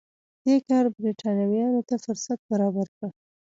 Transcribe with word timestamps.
دې 0.45 0.55
کار 0.67 0.85
برېټانویانو 0.97 1.81
ته 1.89 1.95
فرصت 2.05 2.39
برابر 2.51 2.87
کړ. 2.97 3.09